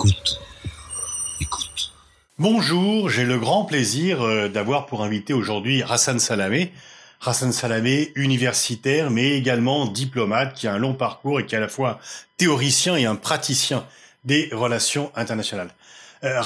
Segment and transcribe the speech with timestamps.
[0.00, 0.40] Écoute.
[1.42, 1.92] Écoute.
[2.38, 6.72] Bonjour, j'ai le grand plaisir euh, d'avoir pour invité aujourd'hui Hassan Salamé.
[7.20, 11.60] Hassan Salamé, universitaire, mais également diplomate, qui a un long parcours et qui est à
[11.60, 12.00] la fois
[12.38, 13.84] théoricien et un praticien
[14.24, 15.68] des relations internationales.
[16.24, 16.40] Euh,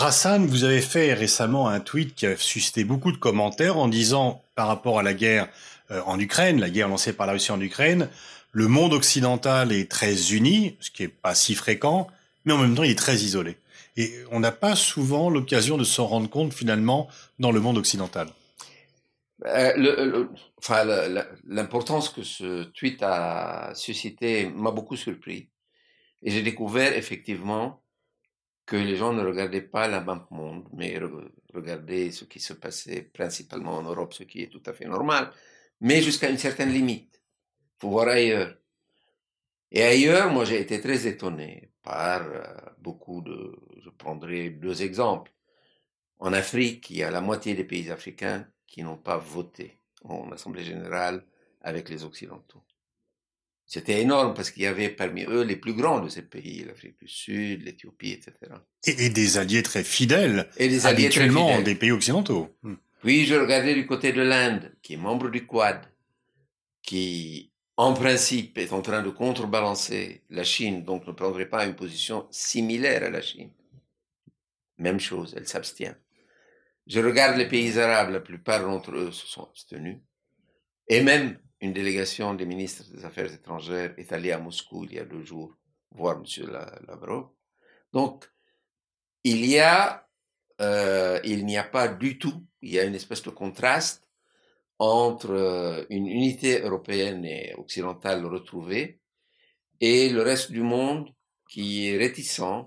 [0.49, 4.67] vous avez fait récemment un tweet qui a suscité beaucoup de commentaires en disant, par
[4.67, 5.47] rapport à la guerre
[5.93, 8.09] euh, en Ukraine, la guerre lancée par la Russie en Ukraine,
[8.51, 12.09] le monde occidental est très uni, ce qui est pas si fréquent,
[12.45, 13.57] mais en même temps, il est très isolé.
[13.97, 17.09] Et on n'a pas souvent l'occasion de s'en rendre compte finalement
[17.39, 18.29] dans le monde occidental.
[19.47, 20.27] Euh,
[21.47, 25.51] l'importance que ce tweet a suscité m'a beaucoup surpris.
[26.23, 27.83] Et j'ai découvert effectivement
[28.67, 30.99] que les gens ne regardaient pas la map monde, mais
[31.53, 35.31] regardaient ce qui se passait principalement en Europe, ce qui est tout à fait normal,
[35.81, 37.21] mais jusqu'à une certaine limite.
[37.61, 38.57] Il faut voir ailleurs.
[39.71, 42.43] Et ailleurs, moi, j'ai été très étonné par euh,
[42.79, 43.55] beaucoup de...
[43.85, 45.33] Je prendrai deux exemples.
[46.19, 50.33] En Afrique, il y a la moitié des pays africains qui n'ont pas voté en
[50.33, 51.25] Assemblée générale
[51.61, 52.63] avec les Occidentaux.
[53.67, 56.99] C'était énorme parce qu'il y avait parmi eux les plus grands de ces pays, l'Afrique
[57.01, 58.35] du Sud, l'Éthiopie, etc.
[58.85, 62.55] Et, des alliés très fidèles, et des alliés habituellement des pays occidentaux.
[63.03, 65.81] Puis je regardais du côté de l'Inde, qui est membre du Quad,
[66.83, 71.75] qui en principe, est en train de contrebalancer la Chine, donc ne prendrait pas une
[71.75, 73.51] position similaire à la Chine.
[74.79, 75.97] Même chose, elle s'abstient.
[76.87, 79.99] Je regarde les pays arabes, la plupart d'entre eux se sont abstenus.
[80.89, 84.99] Et même une délégation des ministres des Affaires étrangères est allée à Moscou il y
[84.99, 85.57] a deux jours
[85.91, 86.51] voir M.
[86.87, 87.29] Lavrov.
[87.93, 88.31] Donc,
[89.23, 90.07] il y a,
[90.61, 94.04] euh, il n'y a pas du tout, il y a une espèce de contraste
[94.85, 99.01] entre euh, une unité européenne et occidentale retrouvée
[99.81, 101.09] et le reste du monde
[101.49, 102.67] qui est réticent,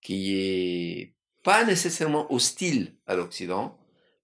[0.00, 3.78] qui est pas nécessairement hostile à l'Occident,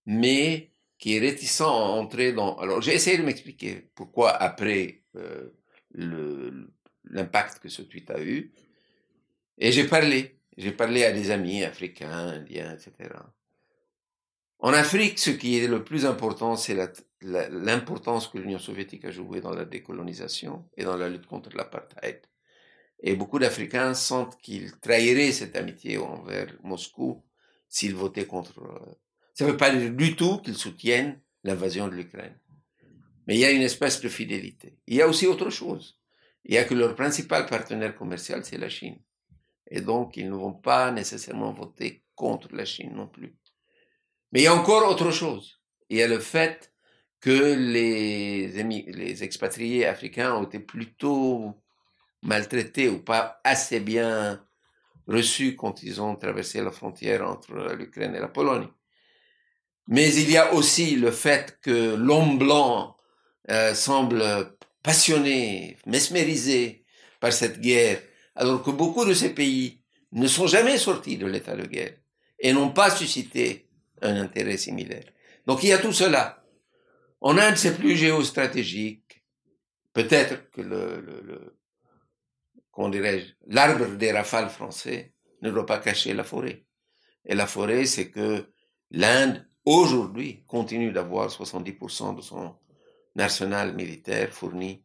[0.06, 2.56] mais qui est réticent à entrer dans...
[2.59, 5.50] Alors j'ai essayé de m'expliquer pourquoi après euh,
[7.04, 8.53] l'impact que ce tweet a eu,
[9.59, 13.10] et j'ai parlé, j'ai parlé à des amis africains, indiens, etc.
[14.62, 16.76] En Afrique, ce qui est le plus important, c'est
[17.22, 22.21] l'importance que l'Union soviétique a jouée dans la décolonisation et dans la lutte contre l'apartheid.
[23.03, 27.25] Et beaucoup d'Africains sentent qu'ils trahiraient cette amitié envers Moscou
[27.69, 28.60] s'ils votaient contre.
[28.60, 28.94] Euh,
[29.32, 32.38] ça ne veut pas dire du tout qu'ils soutiennent l'invasion de l'Ukraine.
[33.26, 34.76] Mais il y a une espèce de fidélité.
[34.87, 35.99] Il y a aussi autre chose.
[36.44, 38.99] Il y a que leur principal partenaire commercial, c'est la Chine.
[39.70, 43.34] Et donc, ils ne vont pas nécessairement voter contre la Chine non plus.
[44.32, 45.60] Mais il y a encore autre chose.
[45.88, 46.72] Il y a le fait
[47.20, 51.54] que les, expatriés africains ont été plutôt
[52.22, 54.42] maltraités ou pas assez bien
[55.06, 58.69] reçus quand ils ont traversé la frontière entre l'Ukraine et la Pologne.
[59.88, 62.96] Mais il y a aussi le fait que l'homme blanc
[63.50, 66.84] euh, semble passionné, mesmérisé
[67.19, 68.00] par cette guerre,
[68.36, 69.82] alors que beaucoup de ces pays
[70.12, 71.94] ne sont jamais sortis de l'état de guerre
[72.38, 73.69] et n'ont pas suscité
[74.03, 75.11] un intérêt similaire.
[75.47, 76.44] Donc il y a tout cela.
[77.21, 79.25] En Inde, c'est plus géostratégique.
[79.93, 80.62] Peut-être que
[83.47, 86.65] l'arbre des rafales français ne doit pas cacher la forêt.
[87.27, 88.50] Et la forêt, c'est que
[88.91, 92.56] l'Inde, aujourd'hui, continue d'avoir 70% de son
[93.19, 94.84] arsenal militaire fourni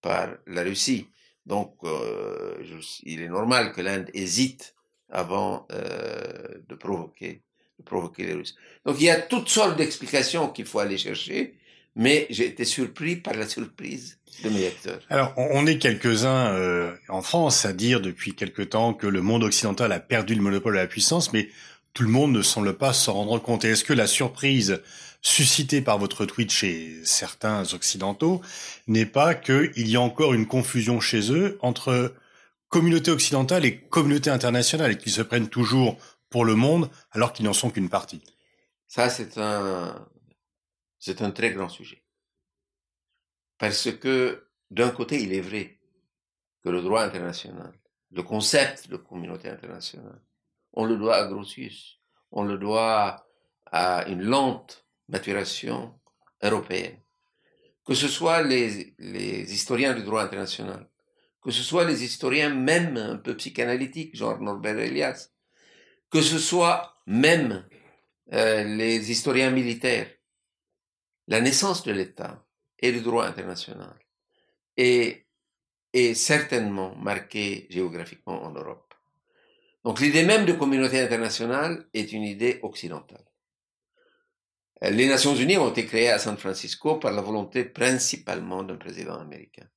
[0.00, 1.08] par la Russie.
[1.44, 2.62] Donc, euh,
[3.02, 4.74] il est normal que l'Inde hésite
[5.10, 7.44] avant euh, de provoquer
[7.82, 8.54] provoquer les Russes.
[8.84, 11.54] Donc il y a toutes sortes d'explications qu'il faut aller chercher,
[11.96, 15.00] mais j'ai été surpris par la surprise de mes lecteurs.
[15.10, 19.44] Alors on est quelques-uns euh, en France à dire depuis quelque temps que le monde
[19.44, 21.48] occidental a perdu le monopole de la puissance, mais
[21.92, 23.64] tout le monde ne semble pas s'en rendre compte.
[23.64, 24.80] Est-ce que la surprise
[25.22, 28.42] suscitée par votre tweet chez certains occidentaux
[28.88, 32.14] n'est pas qu'il y a encore une confusion chez eux entre
[32.68, 35.96] communauté occidentale et communauté internationale et qu'ils se prennent toujours
[36.34, 38.20] pour le monde alors qu'ils n'en sont qu'une partie
[38.88, 40.04] Ça, c'est un,
[40.98, 42.02] c'est un très grand sujet.
[43.56, 45.78] Parce que, d'un côté, il est vrai
[46.64, 47.72] que le droit international,
[48.10, 50.20] le concept de communauté internationale,
[50.72, 52.00] on le doit à Grotius,
[52.32, 53.28] on le doit
[53.66, 56.00] à une lente maturation
[56.42, 56.98] européenne.
[57.84, 60.90] Que ce soit les, les historiens du droit international,
[61.44, 65.33] que ce soit les historiens même un peu psychanalytiques, genre Norbert Elias,
[66.14, 67.68] que ce soit même
[68.32, 70.08] euh, les historiens militaires,
[71.26, 72.46] la naissance de l'État
[72.78, 73.98] et le droit international
[74.76, 75.26] est,
[75.92, 78.94] est certainement marquée géographiquement en Europe.
[79.82, 83.26] Donc l'idée même de communauté internationale est une idée occidentale.
[84.82, 89.18] Les Nations Unies ont été créées à San Francisco par la volonté principalement d'un président
[89.18, 89.68] américain.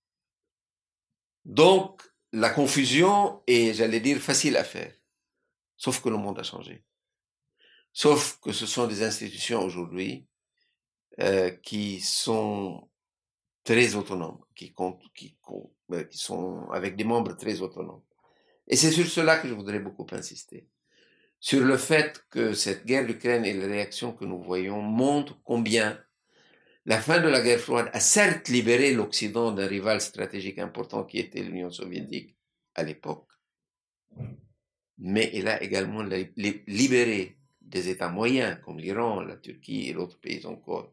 [1.45, 4.96] Donc la confusion est, j'allais dire, facile à faire.
[5.77, 6.83] Sauf que le monde a changé.
[7.93, 10.27] Sauf que ce sont des institutions aujourd'hui
[11.19, 12.89] euh, qui sont
[13.63, 14.73] très autonomes, qui,
[15.91, 18.03] euh, qui sont avec des membres très autonomes.
[18.67, 20.67] Et c'est sur cela que je voudrais beaucoup insister.
[21.39, 25.99] Sur le fait que cette guerre d'Ukraine et les réactions que nous voyons montrent combien
[26.85, 31.19] la fin de la guerre froide a certes libéré l'Occident d'un rival stratégique important qui
[31.19, 32.37] était l'Union soviétique
[32.75, 33.27] à l'époque,
[34.97, 40.45] mais elle a également libéré des États moyens comme l'Iran, la Turquie et d'autres pays
[40.45, 40.91] encore,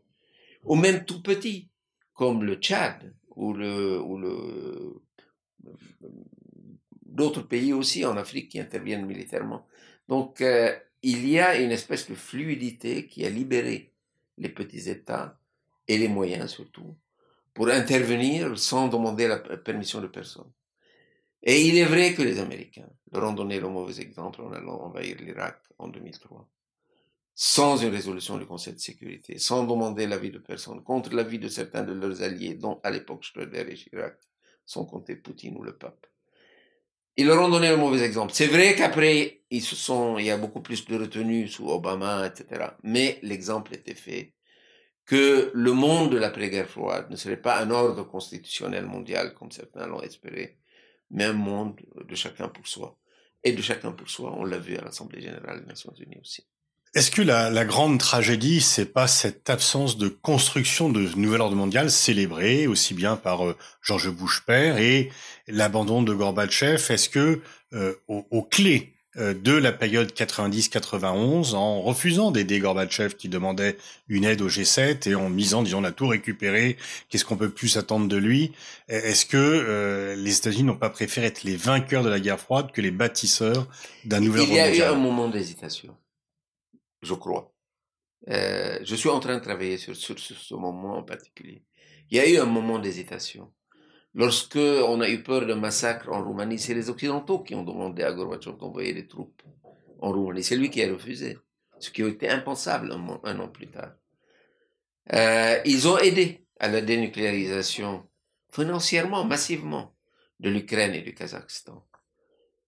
[0.65, 1.69] ou même tout petits
[2.15, 5.03] comme le Tchad ou le, ou le
[7.03, 9.67] d'autres pays aussi en Afrique qui interviennent militairement.
[10.09, 13.93] Donc euh, il y a une espèce de fluidité qui a libéré
[14.37, 15.39] les petits États
[15.87, 16.95] et les moyens surtout
[17.53, 20.51] pour intervenir sans demander la permission de personne.
[21.47, 24.81] Et il est vrai que les Américains leur ont donné le mauvais exemple en allant
[24.81, 26.49] envahir l'Irak en 2003,
[27.35, 31.49] sans une résolution du Conseil de sécurité, sans demander l'avis de personne, contre l'avis de
[31.49, 34.17] certains de leurs alliés, dont à l'époque Schröder et Chirac,
[34.65, 36.07] sans compter Poutine ou le pape.
[37.17, 38.33] Ils leur ont donné le mauvais exemple.
[38.33, 42.27] C'est vrai qu'après, ils se sont, il y a beaucoup plus de retenue sous Obama,
[42.27, 42.71] etc.
[42.83, 44.33] Mais l'exemple était fait
[45.05, 49.87] que le monde de l'après-guerre froide ne serait pas un ordre constitutionnel mondial, comme certains
[49.87, 50.59] l'ont espéré,
[51.15, 52.99] mais un monde de chacun pour soi.
[53.45, 56.45] Et de chacun pour soi, on l'a vu à l'Assemblée générale des Nations unies aussi.
[56.95, 61.57] Est-ce que la, la, grande tragédie, c'est pas cette absence de construction de nouvel ordre
[61.57, 65.11] mondial célébrée aussi bien par euh, Georges Bush père et
[65.49, 66.93] l'abandon de Gorbatchev?
[66.93, 67.41] Est-ce que
[67.73, 73.77] euh, aux, clés euh, de la période 90-91, en refusant d'aider Gorbatchev qui demandait
[74.09, 76.77] une aide au G7 et en misant, disons, on a tout récupéré,
[77.09, 78.53] qu'est-ce qu'on peut plus s'attendre de lui?
[78.89, 82.81] Est-ce que les États-Unis n'ont pas préféré être les vainqueurs de la guerre froide que
[82.81, 83.69] les bâtisseurs
[84.05, 85.95] d'un nouvel ordre mondial Il y a eu un moment d'hésitation
[87.05, 87.55] je crois.
[88.29, 91.63] Euh, je suis en train de travailler sur, sur, ce moment en particulier.
[92.11, 93.53] Il y a eu un moment d'hésitation.
[94.15, 98.03] Lorsque on a eu peur d'un massacre en Roumanie, c'est les Occidentaux qui ont demandé
[98.03, 99.43] à Gorbatchev d'envoyer des troupes
[100.01, 100.45] en Roumanie.
[100.45, 101.39] C'est lui qui a refusé,
[101.79, 103.93] ce qui a été impensable un, an plus tard.
[105.13, 108.07] Euh, ils ont aidé à la dénucléarisation
[108.51, 109.95] financièrement, massivement,
[110.39, 111.85] de l'Ukraine et du Kazakhstan.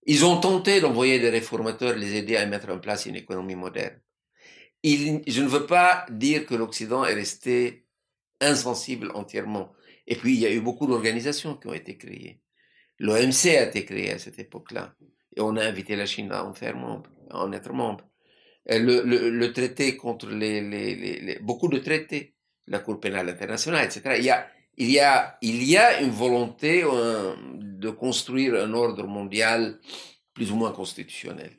[0.04, 4.00] Ils ont tenté d'envoyer des réformateurs les aider à mettre en place une économie moderne
[4.86, 7.86] je ne veux pas dire que l'Occident est resté
[8.40, 9.72] insensible entièrement.
[10.06, 12.40] Et puis, il y a eu beaucoup d'organisations qui ont été créées.
[12.98, 14.94] L'OMC a été créé à cette époque-là.
[15.36, 18.04] Et on a invité la Chine à en faire membre, à en être membre.
[18.68, 22.34] Le, traité contre les, beaucoup de traités,
[22.66, 24.16] la Cour pénale internationale, etc.
[24.18, 28.72] Il y a, il y a, il y a une volonté euh, de construire un
[28.72, 29.78] ordre mondial
[30.32, 31.52] plus ou moins constitutionnel.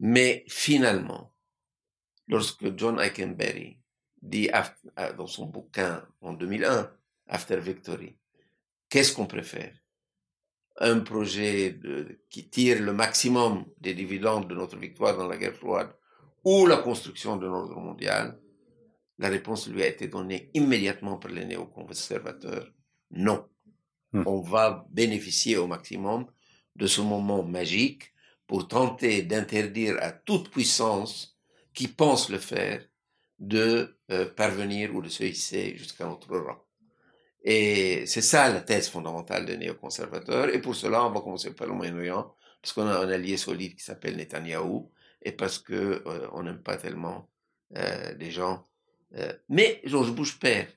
[0.00, 1.32] Mais finalement,
[2.26, 3.78] lorsque John Eikenberry
[4.20, 4.50] dit
[4.98, 6.90] euh, dans son bouquin en 2001,
[7.34, 8.14] After Victory,
[8.90, 9.72] qu'est-ce qu'on préfère?
[10.76, 11.80] Un projet
[12.28, 15.90] qui tire le maximum des dividendes de notre victoire dans la guerre froide
[16.44, 18.38] ou la construction d'un ordre mondial?
[19.16, 22.70] La réponse lui a été donnée immédiatement par les néoconservateurs.
[23.12, 23.48] Non.
[24.12, 24.24] Hmm.
[24.26, 26.26] On va bénéficier au maximum
[26.76, 28.12] de ce moment magique
[28.46, 31.38] pour tenter d'interdire à toute puissance
[31.72, 32.86] qui pensent le faire
[33.38, 36.62] de euh, parvenir ou de se hisser jusqu'à notre rang.
[37.44, 40.48] Et c'est ça la thèse fondamentale des néoconservateurs.
[40.54, 43.74] Et pour cela, on va commencer par le Moyen-Orient, parce qu'on a un allié solide
[43.74, 44.90] qui s'appelle Netanyahou,
[45.22, 47.28] et parce que euh, on n'aime pas tellement
[47.76, 48.66] euh, des gens.
[49.48, 50.68] mais George Bush père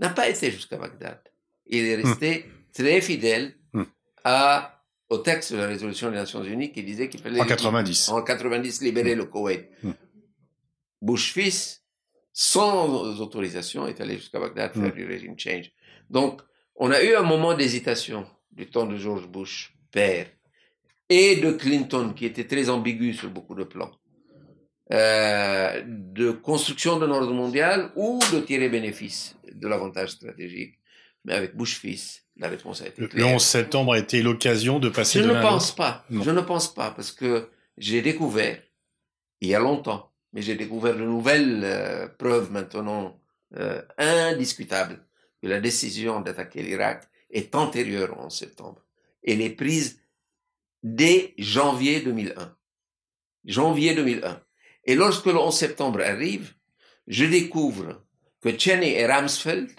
[0.00, 1.20] n'a pas été jusqu'à Bagdad.
[1.66, 2.06] Il est hmm.
[2.06, 3.84] resté très fidèle hmm.
[4.24, 8.08] à, au texte de la résolution des Nations Unies qui disait qu'il fallait en 90
[8.08, 9.68] en 90 libérer le Koweït.
[9.82, 9.92] Hmm.
[11.02, 11.84] Bush fils,
[12.32, 15.70] sans autorisation, est allé jusqu'à Bagdad faire du régime change.
[16.10, 16.42] Donc,
[16.76, 20.26] on a eu un moment d'hésitation du temps de George Bush, père,
[21.08, 23.90] et de Clinton, qui était très ambigu sur beaucoup de plans,
[24.92, 30.74] euh, de construction d'un ordre mondial ou de tirer bénéfice de l'avantage stratégique.
[31.24, 33.28] Mais avec Bush fils, la réponse a été claire.
[33.28, 36.04] Le 11 septembre a été l'occasion de passer je de ne pense pas.
[36.10, 38.58] Je ne pense pas parce que j'ai découvert
[39.40, 43.20] il y a longtemps mais j'ai découvert de nouvelles euh, preuves maintenant
[43.56, 45.04] euh, indiscutables
[45.40, 48.84] que la décision d'attaquer l'Irak est antérieure en septembre.
[49.26, 50.00] Elle est prise
[50.82, 52.56] dès janvier 2001.
[53.44, 54.42] Janvier 2001.
[54.84, 56.54] Et lorsque le 11 septembre arrive,
[57.06, 58.02] je découvre
[58.40, 59.70] que Cheney et Ramsfeld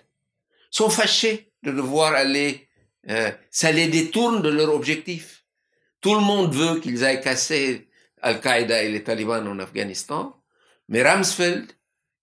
[0.69, 2.67] sont fâchés de devoir aller,
[3.09, 5.45] euh, ça les détourne de leur objectif.
[5.99, 7.87] Tout le monde veut qu'ils aillent casser
[8.21, 10.35] Al-Qaïda et les talibans en Afghanistan,
[10.87, 11.71] mais Ramsfeld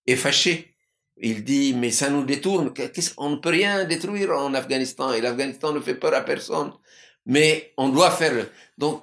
[0.07, 0.75] est fâché.
[1.20, 2.72] Il dit, mais ça nous détourne,
[3.16, 6.72] on ne peut rien détruire en Afghanistan, et l'Afghanistan ne fait peur à personne.
[7.26, 8.46] Mais on doit faire.
[8.78, 9.02] Donc,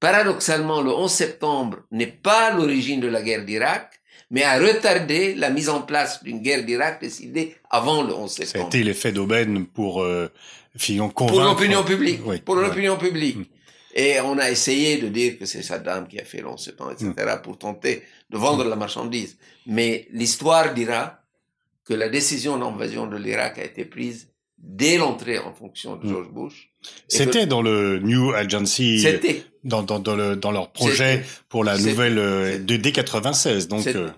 [0.00, 5.50] paradoxalement, le 11 septembre n'est pas l'origine de la guerre d'Irak, mais a retardé la
[5.50, 8.68] mise en place d'une guerre d'Irak décidée avant le 11 septembre.
[8.72, 10.28] C'était l'effet d'aubaine pour euh,
[10.78, 11.14] convaincre.
[11.14, 12.44] Pour l'opinion publique.
[12.44, 13.36] pour l'opinion publique.
[13.36, 13.44] Mm.
[13.94, 16.92] Et on a essayé de dire que c'est Saddam qui a fait le 11 septembre,
[16.92, 17.42] etc., mm.
[17.42, 19.36] pour tenter de vendre la marchandise.
[19.66, 21.21] Mais l'histoire dira
[21.84, 26.08] que la décision d'invasion de l'Irak a été prise dès l'entrée en fonction de mm.
[26.08, 26.70] George Bush.
[27.08, 29.04] C'était dans le New Agency,
[29.64, 33.68] dans, dans, dans, le, dans leur projet pour la nouvelle euh, de D96.
[33.68, 34.10] Donc, euh,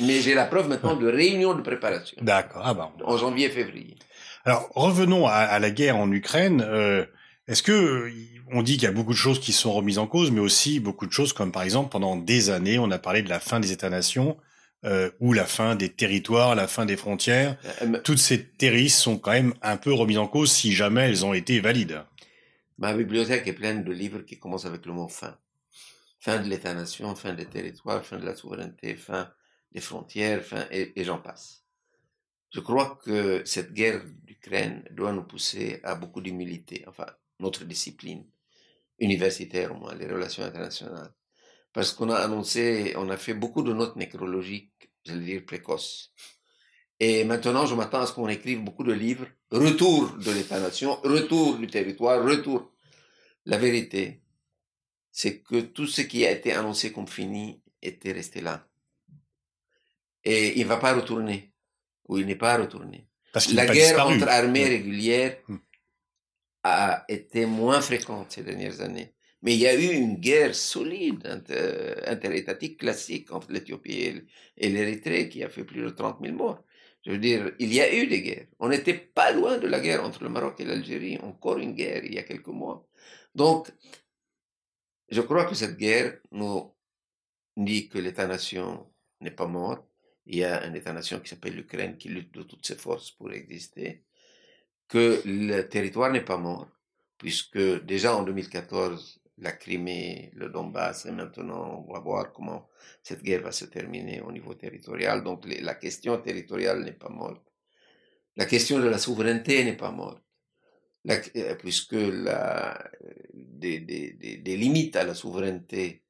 [0.00, 2.16] Mais j'ai la preuve maintenant de réunion de préparation.
[2.22, 2.62] D'accord.
[2.64, 3.96] Ah bah, en janvier-février.
[4.44, 6.64] Alors revenons à, à, la guerre en Ukraine.
[6.66, 7.04] Euh,
[7.46, 8.10] Est-ce que
[8.52, 10.80] on dit qu'il y a beaucoup de choses qui sont remises en cause, mais aussi
[10.80, 13.60] beaucoup de choses comme par exemple pendant des années, on a parlé de la fin
[13.60, 14.36] des États-nations
[14.84, 17.58] euh, ou la fin des territoires, la fin des frontières.
[17.82, 21.24] Euh, Toutes ces théories sont quand même un peu remises en cause si jamais elles
[21.24, 22.02] ont été valides.
[22.78, 25.38] Ma bibliothèque est pleine de livres qui commencent avec le mot fin.
[26.18, 29.30] Fin de l'État-nation, fin des territoires, fin de la souveraineté, fin
[29.72, 31.64] des frontières, fin, et, et j'en passe.
[32.52, 37.06] Je crois que cette guerre d'Ukraine doit nous pousser à beaucoup d'humilité, enfin,
[37.38, 38.26] notre discipline
[38.98, 41.12] universitaire au moins, les relations internationales
[41.72, 46.12] parce qu'on a annoncé, on a fait beaucoup de notes nécrologiques, je veux dire précoces.
[46.98, 51.56] Et maintenant, je m'attends à ce qu'on écrive beaucoup de livres, retour de l'État-nation, retour
[51.56, 52.70] du territoire, retour.
[53.46, 54.22] La vérité,
[55.10, 58.66] c'est que tout ce qui a été annoncé comme fini était resté là.
[60.24, 61.54] Et il ne va pas retourner,
[62.06, 63.08] ou il n'est pas retourné.
[63.32, 65.56] Parce La guerre entre armées régulières hmm.
[66.64, 69.14] a été moins fréquente ces dernières années.
[69.42, 71.26] Mais il y a eu une guerre solide
[72.06, 74.22] interétatique classique entre l'Éthiopie
[74.56, 76.62] et l'Érythrée qui a fait plus de 30 000 morts.
[77.06, 78.48] Je veux dire, il y a eu des guerres.
[78.58, 81.18] On n'était pas loin de la guerre entre le Maroc et l'Algérie.
[81.22, 82.86] Encore une guerre il y a quelques mois.
[83.34, 83.70] Donc,
[85.08, 86.74] je crois que cette guerre nous
[87.56, 88.86] dit que l'État-nation
[89.20, 89.86] n'est pas mort.
[90.26, 93.32] Il y a un État-nation qui s'appelle l'Ukraine qui lutte de toutes ses forces pour
[93.32, 94.04] exister.
[94.88, 96.68] Que le territoire n'est pas mort,
[97.16, 102.68] puisque déjà en 2014, la Crimée, le Donbass, et maintenant on va voir comment
[103.02, 105.24] cette guerre va se terminer au niveau territorial.
[105.24, 107.42] Donc la question territoriale n'est pas morte.
[108.36, 110.22] La question de la souveraineté n'est pas morte,
[111.08, 112.90] euh, puisque la,
[113.32, 116.04] des, des, des, limites à la souveraineté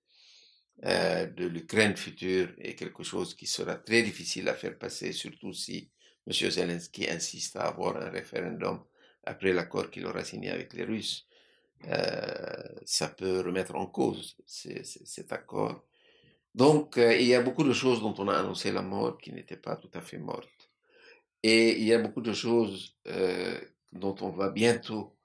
[0.84, 5.52] euh, de l'Ukraine future est quelque chose qui sera très difficile à faire passer, surtout
[5.52, 5.90] si
[6.26, 6.32] M.
[6.32, 8.82] Zelensky insiste à avoir un référendum
[9.24, 11.26] après l'accord qu'il aura signé avec les Russes.
[11.88, 15.84] Euh, ça peut remettre en cause cet accord.
[16.54, 19.32] Donc, euh, il y a beaucoup de choses dont on a annoncé la mort qui
[19.32, 20.70] n'étaient pas tout à fait mortes.
[21.42, 23.58] Et il y a beaucoup de choses euh,
[23.92, 25.16] dont on va bientôt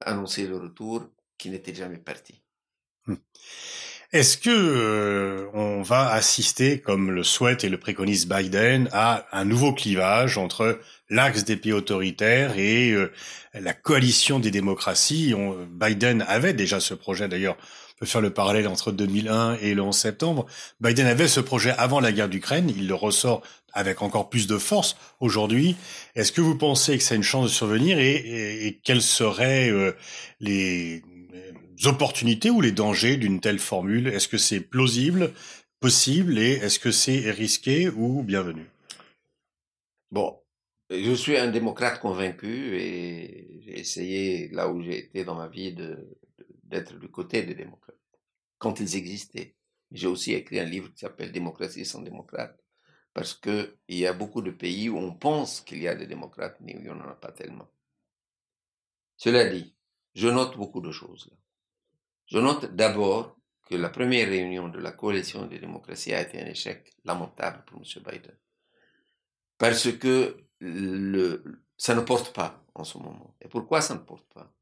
[0.00, 2.42] annoncer le retour qui n'étaient jamais parties.
[3.06, 3.18] Hum.
[4.12, 9.72] Est-ce que on va assister, comme le souhaite et le préconise Biden, à un nouveau
[9.72, 10.78] clivage entre
[11.12, 13.12] l'axe des pays autoritaires et euh,
[13.54, 15.34] la coalition des démocraties.
[15.70, 17.56] Biden avait déjà ce projet d'ailleurs.
[17.96, 20.46] On peut faire le parallèle entre 2001 et le 11 septembre.
[20.80, 22.72] Biden avait ce projet avant la guerre d'Ukraine.
[22.76, 23.42] Il le ressort
[23.72, 25.76] avec encore plus de force aujourd'hui.
[26.14, 29.70] Est-ce que vous pensez que ça a une chance de survenir et, et, quelles seraient
[29.70, 29.92] euh,
[30.40, 31.02] les
[31.84, 34.08] opportunités ou les dangers d'une telle formule?
[34.08, 35.32] Est-ce que c'est plausible,
[35.80, 38.66] possible et est-ce que c'est risqué ou bienvenu?
[40.10, 40.41] Bon,
[41.00, 45.74] je suis un démocrate convaincu et j'ai essayé, là où j'ai été dans ma vie,
[46.64, 47.96] d'être du côté des démocrates,
[48.58, 49.56] quand ils existaient.
[49.90, 52.58] J'ai aussi écrit un livre qui s'appelle Démocratie sans démocrate,
[53.12, 56.58] parce qu'il y a beaucoup de pays où on pense qu'il y a des démocrates,
[56.60, 57.68] mais où il n'y en a pas tellement.
[59.16, 59.74] Cela dit,
[60.14, 61.30] je note beaucoup de choses.
[62.26, 63.36] Je note d'abord
[63.68, 67.80] que la première réunion de la coalition des démocraties a été un échec lamentable pour
[67.80, 68.02] M.
[68.04, 68.36] Biden.
[69.62, 73.36] Parce que le, ça ne porte pas en ce moment.
[73.40, 74.52] Et pourquoi ça ne porte pas?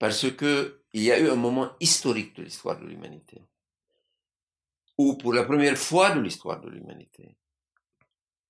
[0.00, 3.40] Parce que il y a eu un moment historique de l'histoire de l'humanité
[4.98, 7.36] où, pour la première fois de l'histoire de l'humanité,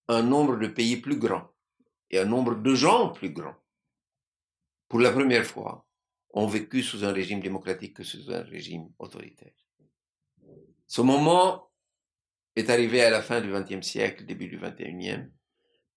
[0.08, 1.46] un nombre de pays plus grand
[2.08, 3.56] et un nombre de gens plus grand,
[4.88, 5.86] pour la première fois,
[6.30, 9.52] ont vécu sous un régime démocratique que sous un régime autoritaire.
[10.86, 11.70] Ce moment
[12.54, 15.35] est arrivé à la fin du XXe siècle, début du XXIe,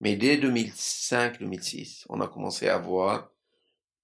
[0.01, 3.31] mais dès 2005-2006, on a commencé à voir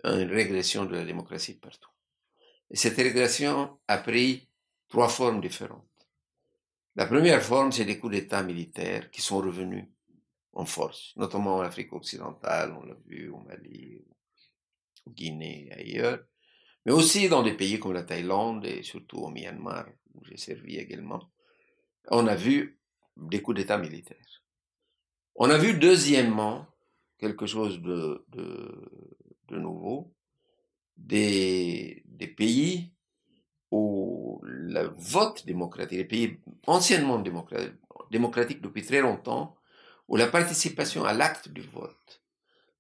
[0.04, 1.90] une régression de la démocratie partout.
[2.70, 4.48] Et cette régression a pris
[4.88, 5.84] trois formes différentes.
[6.96, 9.86] La première forme, c'est des coups d'État militaires qui sont revenus
[10.54, 14.02] en force, notamment en Afrique occidentale, on l'a vu au Mali,
[15.06, 16.24] au Guinée et ailleurs,
[16.86, 20.78] mais aussi dans des pays comme la Thaïlande et surtout au Myanmar, où j'ai servi
[20.78, 21.30] également.
[22.08, 22.80] On a vu
[23.18, 24.44] des coups d'État militaires.
[25.36, 26.66] On a vu deuxièmement
[27.18, 28.26] quelque chose de,
[29.50, 30.14] nouveau,
[30.96, 32.04] des,
[32.38, 32.94] pays
[33.70, 39.58] où le vote démocratique, les pays anciennement démocratiques, depuis très longtemps,
[40.08, 42.24] où la participation à l'acte du vote,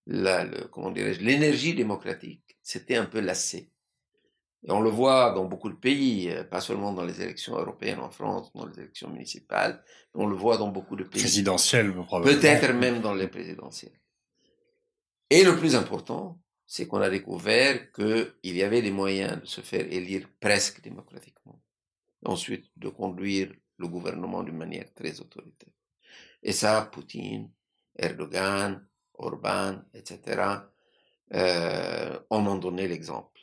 [0.06, 3.70] la, le, comment l'énergie démocratique, c'était un peu lassé.
[4.68, 8.00] Et on le voit dans beaucoup de pays, euh, pas seulement dans les élections européennes
[8.00, 9.84] en France, dans les élections municipales,
[10.16, 11.22] on le voit dans beaucoup de pays.
[11.22, 12.40] Présidentielles, probablement.
[12.40, 14.00] Peut-être même dans les présidentielles.
[15.30, 19.62] Et le plus important, c'est qu'on a découvert qu'il y avait des moyens de se
[19.62, 21.62] faire élire presque démocratiquement.
[22.26, 25.74] Ensuite, de conduire le gouvernement d'une manière très autoritaire.
[26.42, 27.52] Et ça, Poutine,
[27.96, 30.42] Erdogan, Orban, etc.,
[31.34, 33.35] euh, en ont donné l'exemple.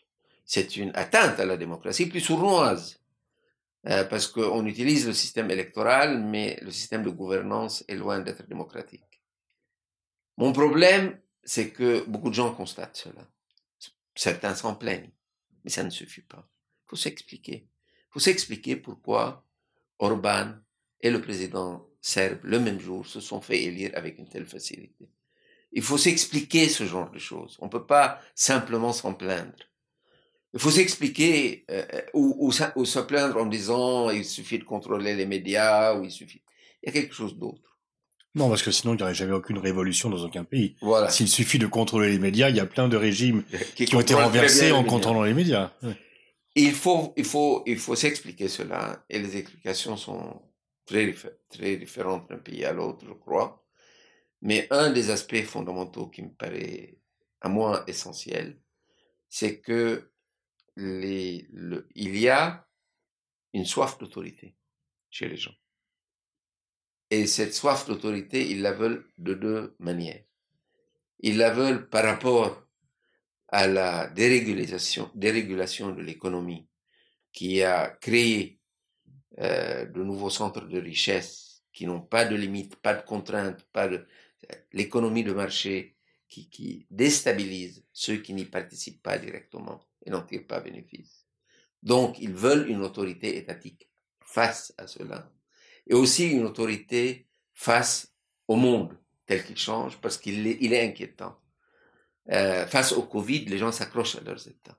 [0.45, 3.01] C'est une atteinte à la démocratie plus sournoise,
[3.87, 8.47] euh, parce qu'on utilise le système électoral, mais le système de gouvernance est loin d'être
[8.47, 9.23] démocratique.
[10.37, 13.27] Mon problème, c'est que beaucoup de gens constatent cela.
[14.15, 15.11] Certains s'en plaignent,
[15.65, 16.49] mais ça ne suffit pas.
[16.85, 17.67] Il faut s'expliquer.
[17.67, 19.45] Il faut s'expliquer pourquoi
[19.99, 20.55] Orban
[21.01, 25.09] et le président serbe, le même jour, se sont fait élire avec une telle facilité.
[25.73, 27.57] Il faut s'expliquer ce genre de choses.
[27.61, 29.57] On ne peut pas simplement s'en plaindre.
[30.55, 35.15] Il faut s'expliquer euh, ou, ou, ou, se plaindre en disant il suffit de contrôler
[35.15, 36.43] les médias ou il suffit.
[36.83, 37.79] Il y a quelque chose d'autre.
[38.35, 40.77] Non, parce que sinon, il n'y aurait jamais aucune révolution dans aucun pays.
[40.81, 41.11] Voilà.
[41.11, 44.01] S'il suffit de contrôler les médias, il y a plein de régimes qui, qui ont
[44.01, 45.73] été renversés en contrôlant les médias.
[45.83, 45.97] Ouais.
[46.55, 50.43] Il faut, il faut, il faut s'expliquer cela, et les explications sont
[50.87, 51.15] très,
[51.51, 53.65] très différentes d'un pays à l'autre, je crois.
[54.43, 56.99] Mais un des aspects fondamentaux qui me paraît
[57.41, 58.59] à moi essentiel,
[59.29, 60.12] c'est que
[60.77, 62.67] il y a
[63.53, 64.55] une soif d'autorité
[65.11, 65.55] chez les gens.
[67.11, 70.25] Et cette soif d'autorité, ils la veulent de deux manières.
[71.19, 72.67] Ils la veulent par rapport
[73.49, 76.67] à la dérégulation, de l'économie
[77.33, 78.59] qui a créé
[79.39, 83.89] euh, de nouveaux centres de richesse qui n'ont pas de limites, pas de contraintes, pas
[83.89, 84.07] de
[84.73, 85.97] l'économie de marché
[86.29, 91.27] qui déstabilise ceux qui n'y participent pas directement et n'en tirent pas bénéfice.
[91.83, 93.89] Donc, ils veulent une autorité étatique
[94.21, 95.31] face à cela
[95.87, 98.13] et aussi une autorité face
[98.49, 101.37] au monde tel qu'il change, parce qu'il est, il est inquiétant.
[102.31, 104.79] Euh, face au Covid, les gens s'accrochent à leurs États.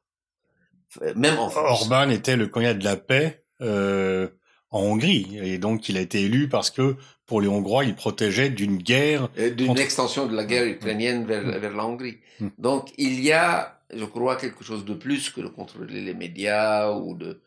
[1.15, 1.81] Même en France.
[1.81, 4.27] Orban était le candidat de la paix euh,
[4.69, 8.49] en Hongrie, et donc il a été élu parce que pour les Hongrois, il protégeait
[8.49, 9.29] d'une guerre...
[9.29, 9.81] D'une contre...
[9.81, 11.57] extension de la guerre ukrainienne vers, mmh.
[11.57, 12.17] vers la Hongrie.
[12.39, 12.47] Mmh.
[12.57, 16.91] Donc il y a, je crois, quelque chose de plus que de contrôler les médias
[16.91, 17.41] ou de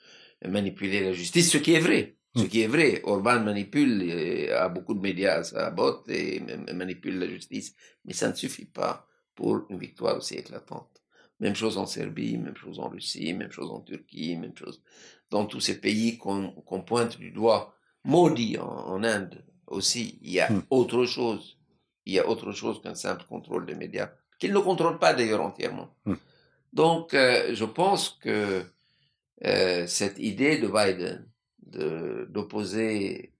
[0.44, 2.16] manipuler la justice, ce qui est vrai.
[2.36, 6.42] Ce qui est vrai, Orban manipule, euh, a beaucoup de médias à sa botte et
[6.74, 11.02] manipule la justice, mais ça ne suffit pas pour une victoire aussi éclatante.
[11.40, 14.82] Même chose en Serbie, même chose en Russie, même chose en Turquie, même chose
[15.30, 17.74] dans tous ces pays qu'on qu pointe du doigt.
[18.04, 20.62] Maudit en, en, Inde aussi, il y a mm.
[20.70, 21.58] autre chose.
[22.04, 25.42] Il y a autre chose qu'un simple contrôle des médias, qu'ils ne contrôlent pas d'ailleurs
[25.42, 25.94] entièrement.
[26.04, 26.14] Mm.
[26.72, 28.64] Donc, euh, je pense que
[29.44, 31.26] euh, cette idée de Biden,
[32.28, 33.32] d'opposer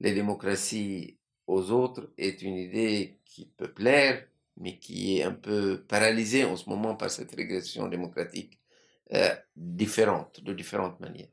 [0.00, 5.82] les démocraties aux autres est une idée qui peut plaire, mais qui est un peu
[5.88, 8.58] paralysée en ce moment par cette régression démocratique
[9.12, 11.32] euh, différente, de différentes manières.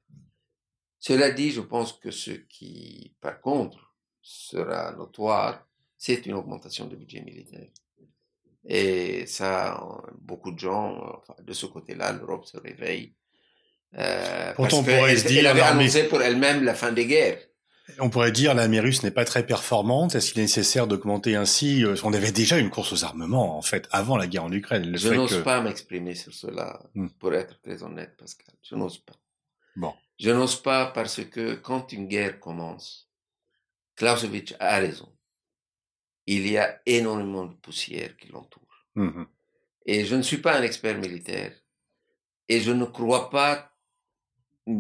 [0.99, 6.95] Cela dit, je pense que ce qui, par contre, sera notoire, c'est une augmentation du
[6.95, 7.69] budget militaire.
[8.67, 9.81] Et ça,
[10.19, 13.13] beaucoup de gens, enfin, de ce côté-là, l'Europe se réveille
[13.97, 17.05] euh, Pourtant, on pourrait elle, se dire, elle avait annoncé pour elle-même la fin des
[17.05, 17.39] guerres.
[17.99, 20.15] On pourrait dire l'armée russe n'est pas très performante.
[20.15, 23.61] Est-ce qu'il est nécessaire d'augmenter ainsi euh, On avait déjà une course aux armements, en
[23.61, 24.91] fait, avant la guerre en Ukraine.
[24.91, 25.41] Le Je n'ose que...
[25.41, 27.07] pas m'exprimer sur cela, hmm.
[27.19, 28.53] pour être très honnête, Pascal.
[28.61, 29.15] Je n'ose pas.
[29.77, 29.93] Bon.
[30.19, 33.07] Je n'ose pas parce que quand une guerre commence,
[33.95, 35.07] Clausewitz a raison.
[36.27, 38.75] Il y a énormément de poussière qui l'entoure.
[38.95, 39.27] Mm -hmm.
[39.91, 41.53] Et je ne suis pas un expert militaire,
[42.49, 43.53] Et je ne crois pas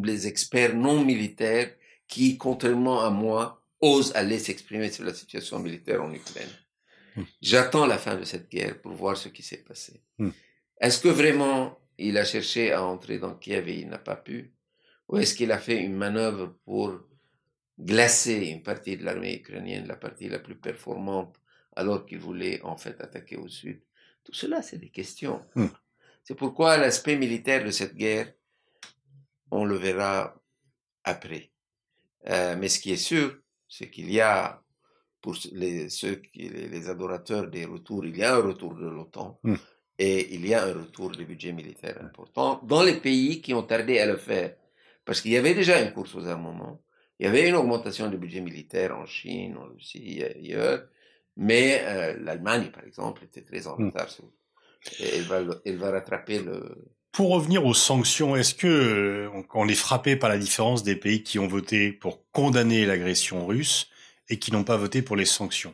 [0.09, 1.71] les experts non militaires
[2.07, 6.49] qui, contrairement à moi, osent aller s'exprimer sur la situation militaire en Ukraine.
[7.15, 7.23] Hmm.
[7.41, 10.01] J'attends la fin de cette guerre pour voir ce qui s'est passé.
[10.17, 10.31] Hmm.
[10.79, 14.53] Est-ce que vraiment il a cherché à entrer dans Kiev et il n'a pas pu?
[15.07, 16.99] Ou est-ce qu'il a fait une manœuvre pour
[17.79, 21.35] glacer une partie de l'armée ukrainienne, la partie la plus performante,
[21.75, 23.81] alors qu'il voulait en fait attaquer au sud
[24.23, 25.45] Tout cela, c'est des questions.
[25.55, 25.67] Hmm.
[26.23, 28.33] C'est pourquoi l'aspect militaire de cette guerre,
[29.51, 30.41] on le verra
[31.03, 31.51] après.
[32.27, 33.37] Euh, mais ce qui est sûr,
[33.69, 34.61] c'est qu'il y a,
[35.21, 38.87] pour les, ceux qui, les, les, adorateurs des retours, il y a un retour de
[38.87, 39.55] l'OTAN Mm.
[39.99, 43.63] et il y a un retour des budgets militaires importants dans les pays qui ont
[43.63, 44.55] tardé à le faire.
[45.05, 46.81] Parce qu'il y avait déjà une course aux armements,
[47.19, 50.83] il y avait une augmentation du budget militaire en Chine, en Russie, ailleurs,
[51.35, 53.85] mais euh, l'Allemagne, par exemple, était très en Mm.
[53.87, 54.07] retard.
[54.99, 56.75] Elle va, le- elle va rattraper le,
[57.11, 61.23] Pour revenir aux sanctions, est-ce que euh, on- est frappé par la différence des pays
[61.23, 63.89] qui ont voté pour condamner l'agression russe
[64.29, 65.73] et qui n'ont pas voté pour les sanctions?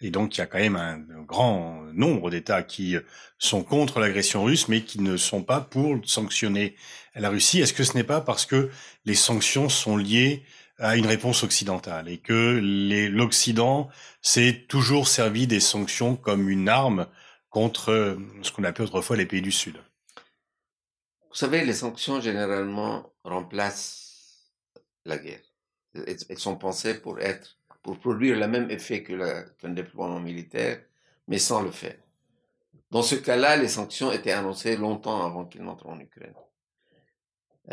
[0.00, 3.00] Et donc il y a quand même un, un grand nombre d'États qui euh,
[3.38, 6.74] sont contre l'agression russe, mais qui ne sont pas pour sanctionner
[7.14, 7.60] la Russie.
[7.60, 8.70] Est-ce que ce n'est pas parce que
[9.04, 10.42] les sanctions sont liées
[10.78, 12.60] à une réponse occidentale et que
[13.10, 13.88] l'Occident
[14.22, 17.06] s'est toujours servi des sanctions comme une arme
[17.50, 19.76] contre euh, ce qu'on appelait autrefois les pays du Sud
[21.28, 24.52] Vous savez, les sanctions généralement remplacent
[25.04, 25.40] la guerre.
[25.94, 30.80] Elles, sont pensées pour être, pour produire le même effet que qu'un déploiement militaire,
[31.26, 31.96] mais sans le faire.
[32.90, 36.34] Dans ce cas-là, les sanctions étaient annoncées longtemps avant qu'ils n'entrent en Ukraine.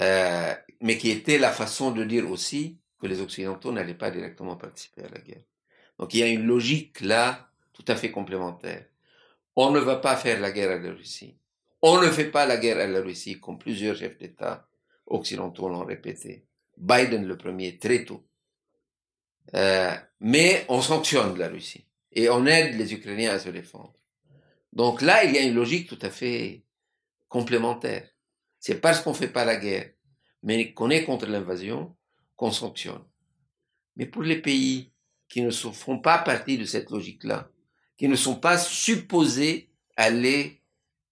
[0.01, 4.55] Euh, mais qui était la façon de dire aussi que les Occidentaux n'allaient pas directement
[4.55, 5.43] participer à la guerre.
[5.99, 8.85] Donc il y a une logique là tout à fait complémentaire.
[9.55, 11.37] On ne va pas faire la guerre à la Russie.
[11.81, 14.67] On ne fait pas la guerre à la Russie, comme plusieurs chefs d'État
[15.05, 16.45] occidentaux l'ont répété.
[16.77, 18.25] Biden le premier, très tôt.
[19.53, 23.93] Euh, mais on sanctionne la Russie et on aide les Ukrainiens à se défendre.
[24.73, 26.63] Donc là, il y a une logique tout à fait
[27.29, 28.09] complémentaire.
[28.59, 29.91] C'est parce qu'on ne fait pas la guerre,
[30.43, 31.95] mais qu'on est contre l'invasion,
[32.35, 33.03] qu'on sanctionne.
[33.95, 34.91] Mais pour les pays
[35.29, 37.49] qui ne font pas partie de cette logique-là,
[37.97, 40.61] qui ne sont pas supposés aller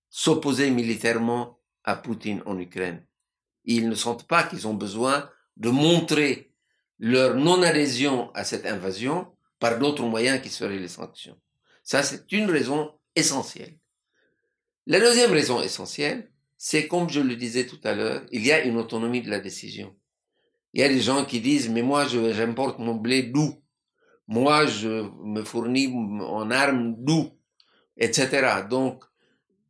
[0.09, 3.05] s'opposer militairement à Poutine en Ukraine.
[3.65, 6.51] Ils ne sentent pas qu'ils ont besoin de montrer
[6.99, 9.27] leur non-adhésion à cette invasion
[9.59, 11.39] par d'autres moyens qui seraient les sanctions.
[11.83, 13.77] Ça, c'est une raison essentielle.
[14.85, 18.63] La deuxième raison essentielle, c'est comme je le disais tout à l'heure, il y a
[18.63, 19.95] une autonomie de la décision.
[20.73, 23.63] Il y a des gens qui disent, mais moi, j'importe mon blé d'où
[24.27, 27.31] Moi, je me fournis en armes d'où
[27.97, 28.27] Etc.
[28.69, 29.03] Donc,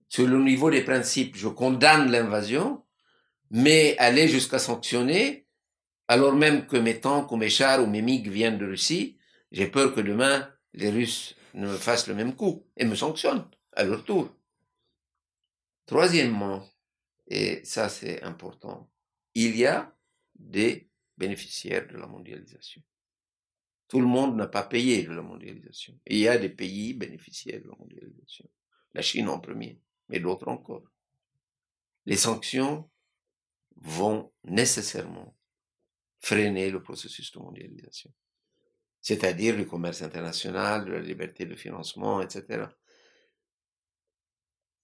[0.08, 2.86] sur le niveau des principes, je condamne l'invasion,
[3.52, 5.48] mais aller jusqu'à sanctionner,
[6.08, 9.18] alors même que mes tanks ou mes chars ou mes MiG viennent de Russie,
[9.52, 13.48] j'ai peur que demain, les Russes ne me fassent le même coup et me sanctionnent
[13.74, 14.30] à leur tour.
[15.86, 16.63] Troisièmement,
[17.28, 18.89] et ça c'est important,
[19.36, 19.94] il y a
[20.36, 22.82] des bénéficiaires de la mondialisation.
[23.88, 25.99] Tout le monde n'a pas payé de la mondialisation.
[26.08, 28.49] Il y a des pays bénéficiaires de la mondialisation.
[28.93, 30.84] La Chine en premier, mais d'autres encore.
[32.06, 32.89] Les sanctions
[33.78, 35.36] vont nécessairement
[36.19, 38.12] freiner le processus de mondialisation.
[39.02, 42.67] C'est-à-dire le commerce international, la liberté de financement, etc.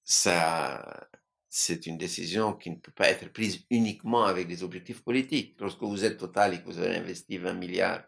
[0.03, 1.09] Ça,
[1.49, 5.55] c'est une décision qui ne peut pas être prise uniquement avec des objectifs politiques.
[5.59, 8.03] Lorsque vous êtes Total et que vous avez investi 20 milliards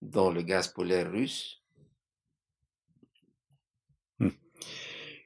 [0.00, 1.60] dans le gaz polaire russe,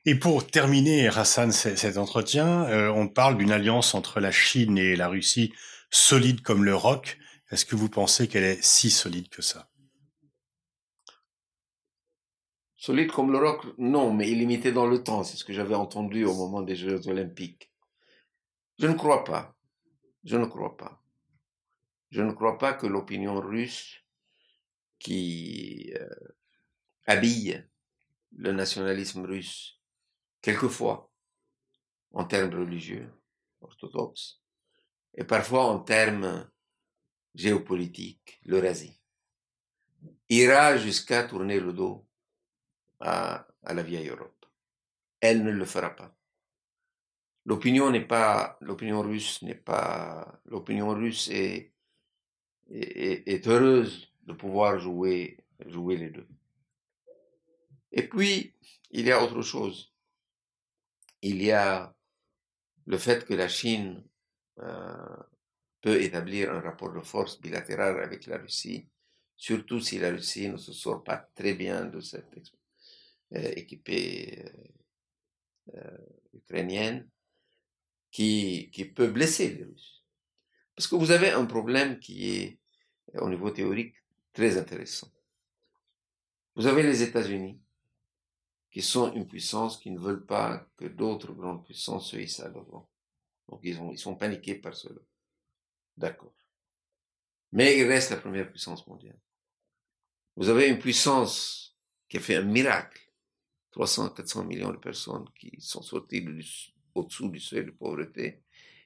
[0.07, 4.97] Et pour terminer, Hassan, cet entretien, euh, on parle d'une alliance entre la Chine et
[4.97, 5.55] la Russie
[5.91, 7.19] solide comme le roc.
[7.51, 9.71] Est-ce que vous pensez qu'elle est si solide que ça?
[12.85, 13.41] Solide comme le
[13.79, 17.09] non, mais illimité dans le temps, c'est ce que j'avais entendu au moment des Jeux
[17.09, 17.73] olympiques.
[18.79, 19.57] Je ne crois pas.
[20.23, 21.03] Je ne crois pas.
[22.11, 24.05] Je ne crois pas que l'opinion russe
[24.99, 26.35] qui euh,
[27.07, 27.67] habille
[28.37, 29.81] le nationalisme russe,
[30.43, 31.11] quelquefois
[32.11, 33.11] en termes religieux,
[33.63, 34.43] orthodoxes,
[35.15, 36.51] et parfois en termes
[37.35, 39.01] géopolitiques, l'Eurasie,
[40.29, 42.07] ira jusqu'à tourner le dos
[43.01, 44.47] à, la vieille Europe.
[45.21, 46.15] Elle ne le fera pas.
[47.47, 51.73] L'opinion n'est pas, l'opinion russe n'est pas, l'opinion russe est,
[52.71, 56.27] est, heureuse de pouvoir jouer, jouer les deux.
[57.93, 58.55] Et puis,
[58.91, 59.93] il y a autre chose.
[61.21, 61.95] Il y a
[62.87, 64.03] le fait que la Chine
[64.61, 65.17] euh,
[65.81, 68.89] peut établir un rapport de force bilatéral avec la Russie,
[69.37, 72.64] surtout si la Russie ne se sort pas très bien de cette euh,
[73.33, 74.45] équipée
[75.75, 75.99] euh, euh,
[76.35, 77.09] ukrainienne,
[78.11, 80.05] qui, qui peut blesser les Russes.
[80.75, 82.59] Parce que vous avez un problème qui est,
[83.15, 83.95] au niveau théorique,
[84.33, 85.11] très intéressant.
[86.57, 87.61] Vous avez les États-Unis,
[88.71, 92.51] qui sont une puissance qui ne veulent pas que d'autres grandes puissances se hissent à
[92.51, 92.89] rang.
[93.49, 95.01] Donc ils, ont, ils sont paniqués par cela.
[95.97, 96.35] D'accord.
[97.53, 99.19] Mais il reste la première puissance mondiale.
[100.35, 101.77] Vous avez une puissance
[102.09, 103.01] qui a fait un miracle.
[103.75, 106.25] 300, 400 millions de personnes qui sont sorties
[106.95, 108.41] au-dessous du seuil de pauvreté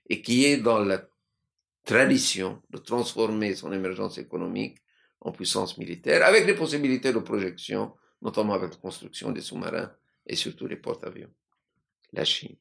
[0.09, 1.07] et qui est dans la
[1.85, 4.79] tradition de transformer son émergence économique
[5.21, 9.93] en puissance militaire avec des possibilités de projection, notamment avec la construction des sous-marins
[10.27, 11.33] et surtout les porte-avions.
[12.15, 12.57] La Chine.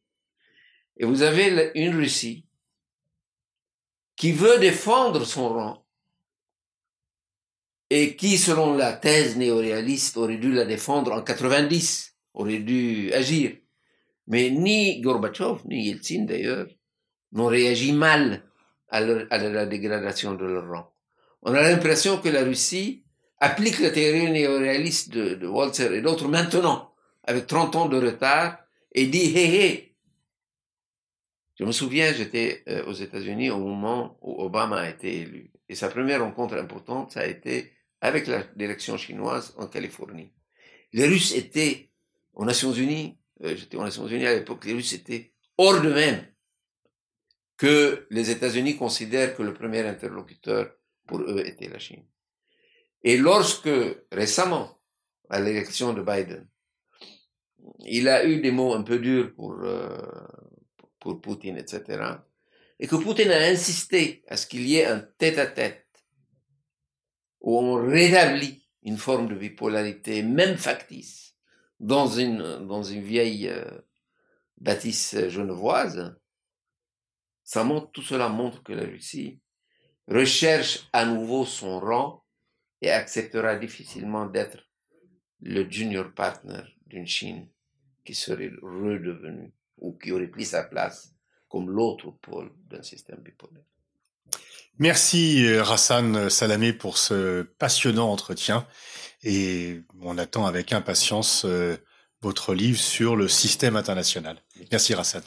[0.97, 2.45] Et vous avez une Russie
[4.17, 5.85] qui veut défendre son rang
[7.89, 13.51] et qui, selon la thèse néoréaliste, aurait dû la défendre en 90, aurait dû agir.
[14.27, 16.67] Mais ni Gorbatchev, ni Yeltsin d'ailleurs,
[17.31, 18.43] n'ont réagi mal
[18.89, 20.93] à, la dégradation de leur rang.
[21.41, 23.03] On a l'impression que la Russie
[23.39, 28.57] applique la théorie néoréaliste de, de Walzer et d'autres maintenant, avec 30 ans de retard,
[28.93, 29.87] et dit, hé hé,
[31.59, 35.51] je me souviens, j'étais euh, aux États-Unis au moment où Obama a été élu.
[35.69, 40.31] Et sa première rencontre importante, ça a été avec la direction chinoise en Californie.
[40.93, 41.89] Les Russes étaient
[42.37, 45.91] aux Nations Unies, euh, j'étais aux Nations Unies à l'époque, les Russes étaient hors de
[45.91, 46.23] même
[47.57, 50.71] que les États-Unis considèrent que le premier interlocuteur
[51.07, 52.05] pour eux était la Chine.
[53.01, 53.69] Et lorsque,
[54.11, 54.79] récemment,
[55.29, 56.47] à l'élection de Biden,
[57.79, 59.97] il a eu des mots un peu durs pour, euh,
[60.99, 61.81] pour Poutine, etc.
[62.79, 65.87] Et que Poutine a insisté à ce qu'il y ait un tête-à-tête
[67.41, 71.27] où on rétablit une forme de bipolarité, même factice,
[71.79, 73.81] dans une, dans une vieille euh,
[74.57, 76.15] bâtisse genevoise,
[77.43, 79.39] ça montre, tout cela montre que la Russie
[80.07, 82.23] recherche à nouveau son rang
[82.81, 84.63] et acceptera difficilement d'être
[85.41, 87.47] le junior partner d'une Chine
[88.03, 91.13] qui serait redevenue ou qui aurait pris sa place
[91.47, 93.63] comme l'autre pôle d'un système bipolaire.
[94.79, 98.67] Merci euh, Rassan Salamé pour ce passionnant entretien
[99.23, 101.77] et on attend avec impatience euh,
[102.21, 104.37] votre livre sur le système international.
[104.71, 105.21] Merci Rassan.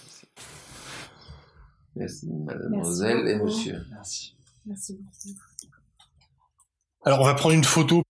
[1.97, 3.85] Merci mademoiselle et monsieur.
[3.91, 4.37] Merci.
[7.05, 8.03] Alors on va prendre une photo